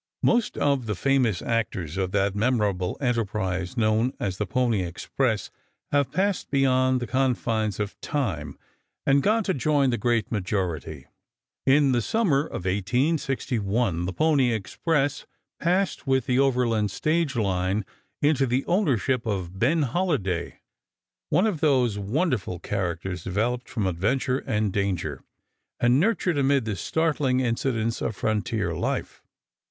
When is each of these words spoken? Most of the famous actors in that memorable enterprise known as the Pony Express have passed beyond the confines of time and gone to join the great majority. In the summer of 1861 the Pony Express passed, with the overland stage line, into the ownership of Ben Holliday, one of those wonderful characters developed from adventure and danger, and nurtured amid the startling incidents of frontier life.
Most 0.23 0.57
of 0.57 0.87
the 0.87 0.95
famous 0.95 1.43
actors 1.43 1.95
in 1.95 2.09
that 2.09 2.33
memorable 2.33 2.97
enterprise 2.99 3.77
known 3.77 4.13
as 4.19 4.39
the 4.39 4.47
Pony 4.47 4.81
Express 4.81 5.51
have 5.91 6.11
passed 6.11 6.49
beyond 6.49 6.99
the 6.99 7.05
confines 7.05 7.79
of 7.79 8.01
time 8.01 8.57
and 9.05 9.21
gone 9.21 9.43
to 9.43 9.53
join 9.53 9.91
the 9.91 9.99
great 9.99 10.31
majority. 10.31 11.05
In 11.67 11.91
the 11.91 12.01
summer 12.01 12.43
of 12.47 12.65
1861 12.65 14.07
the 14.07 14.11
Pony 14.11 14.51
Express 14.51 15.27
passed, 15.59 16.07
with 16.07 16.25
the 16.25 16.39
overland 16.39 16.89
stage 16.89 17.35
line, 17.35 17.85
into 18.23 18.47
the 18.47 18.65
ownership 18.65 19.27
of 19.27 19.59
Ben 19.59 19.83
Holliday, 19.83 20.61
one 21.29 21.45
of 21.45 21.59
those 21.61 21.99
wonderful 21.99 22.57
characters 22.57 23.23
developed 23.23 23.69
from 23.69 23.85
adventure 23.85 24.39
and 24.47 24.73
danger, 24.73 25.21
and 25.79 25.99
nurtured 25.99 26.39
amid 26.39 26.65
the 26.65 26.75
startling 26.75 27.39
incidents 27.39 28.01
of 28.01 28.15
frontier 28.15 28.73
life. 28.73 29.21